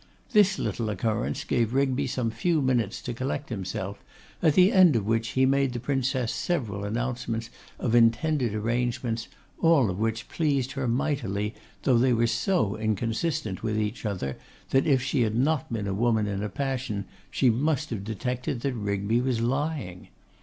[0.31, 4.03] This little occurrence gave Rigby some few minutes to collect himself,
[4.41, 9.27] at the end of which he made the Princess several announcements of intended arrangements,
[9.59, 11.53] all of which pleased her mightily,
[11.83, 14.37] though they were so inconsistent with each other,
[14.71, 18.61] that if she had not been a woman in a passion, she must have detected
[18.61, 20.07] that Rigby was lying.